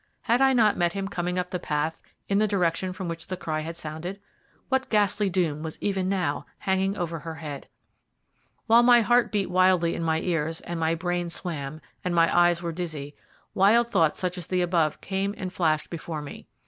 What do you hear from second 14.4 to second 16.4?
the above came and flashed before